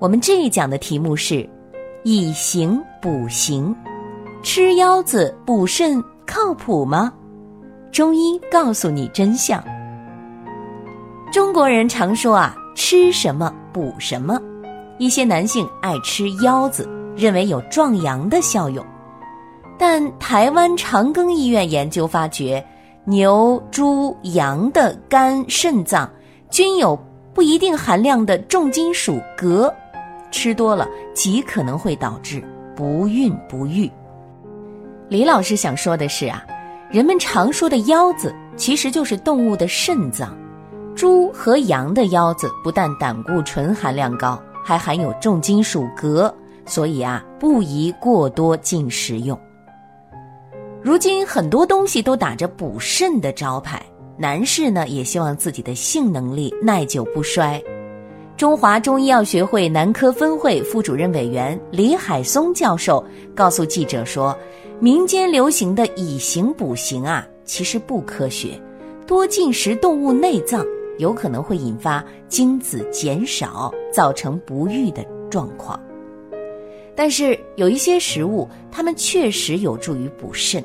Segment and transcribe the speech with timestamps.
[0.00, 1.46] 我们这一讲的题目是
[2.04, 3.76] 以形补形，
[4.42, 7.12] 吃腰子补肾靠谱吗？
[7.92, 9.62] 中医告诉你真相。
[11.30, 14.40] 中国人常说啊，吃什么补什么。
[14.98, 18.82] 一些男性爱吃腰子，认为有壮阳的效用。
[19.78, 22.64] 但台湾长庚医院研究发觉，
[23.04, 26.10] 牛、猪、羊的肝、肾脏
[26.48, 26.98] 均有
[27.34, 29.70] 不一定含量的重金属镉。
[30.30, 32.42] 吃多了极可能会导致
[32.76, 33.90] 不孕不育。
[35.08, 36.44] 李老师想说的是啊，
[36.90, 40.36] 人们常说的腰子其实就是动物的肾脏。
[40.94, 46.32] 猪和羊的腰子不但胆固醇含量高，还含有重金属镉，
[46.66, 49.38] 所以啊不宜过多进食用。
[50.82, 53.82] 如今很多东西都打着补肾的招牌，
[54.16, 57.62] 男士呢也希望自己的性能力耐久不衰。
[58.40, 64.34] 中华中医药学会男科分会副主任委员李海松教授告诉记者说
[64.80, 68.58] ：“民间流行的以形补形啊，其实不科学。
[69.06, 70.64] 多进食动物内脏，
[70.96, 75.78] 有可能会引发精子减少，造成不育的状况。
[76.96, 80.64] 但是有一些食物，它们确实有助于补肾。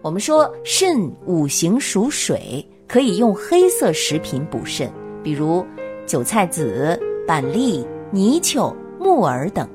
[0.00, 4.90] 我们说肾五行属水，可以用黑色食品补肾，
[5.22, 5.62] 比如
[6.06, 6.98] 韭菜籽。”
[7.30, 9.68] 板栗、泥鳅、木耳等，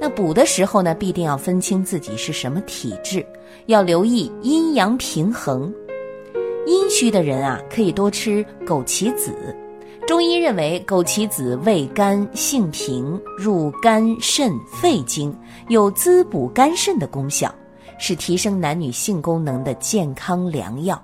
[0.00, 3.24] 那补的时候呢，必定要分清自己是什么体质，
[3.66, 5.72] 要留意阴阳平衡。
[6.66, 9.32] 阴虚的人啊，可以多吃枸杞子。
[10.04, 15.32] 中医认为，枸杞子味甘性平，入肝肾肺经，
[15.68, 17.54] 有滋补肝肾的功效，
[18.00, 21.00] 是提升男女性功能的健康良药。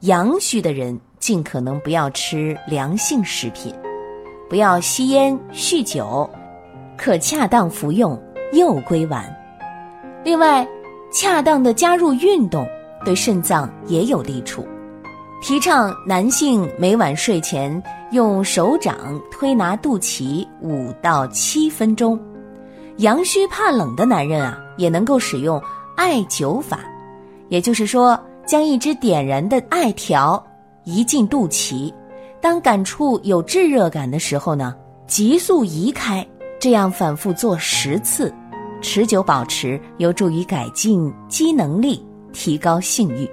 [0.00, 3.70] 阳虚的人尽可能不要吃凉性食品。
[4.50, 6.28] 不要吸烟酗酒，
[6.98, 8.20] 可恰当服用
[8.52, 9.24] 右归丸。
[10.24, 10.66] 另外，
[11.12, 12.66] 恰当的加入运动
[13.04, 14.66] 对肾脏也有利处。
[15.40, 17.80] 提倡男性每晚睡前
[18.10, 22.18] 用手掌推拿肚脐五到七分钟。
[22.96, 25.62] 阳虚怕冷的男人啊，也能够使用
[25.96, 26.80] 艾灸法，
[27.48, 30.44] 也就是说，将一支点燃的艾条
[30.82, 31.94] 移进肚脐。
[32.42, 34.74] 当感触有炙热感的时候呢，
[35.06, 36.26] 急速移开，
[36.58, 38.32] 这样反复做十次，
[38.80, 42.02] 持久保持，有助于改进机能力，
[42.32, 43.28] 提高性欲。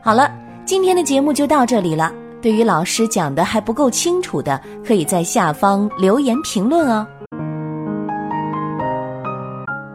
[0.00, 0.30] 好了，
[0.64, 2.12] 今天的节目就到这里了。
[2.40, 7.04] 对于老师讲的还不够清楚的，可以在下方留言评论哦。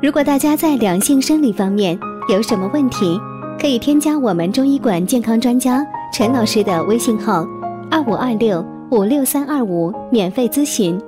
[0.01, 1.97] 如果大家在两性生理方面
[2.27, 3.17] 有什么问题，
[3.61, 7.45] 可以添加我们中医馆健康专家陈老师的微信号。
[7.91, 10.99] 二五二六五六三二五，免费咨询。